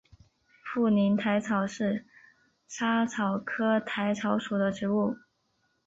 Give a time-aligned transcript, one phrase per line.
[0.63, 2.07] 富宁薹草是
[2.67, 5.15] 莎草科薹草属的植物。